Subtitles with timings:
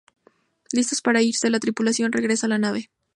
[0.71, 2.89] Listos para irse, la tripulación regresa a la nave.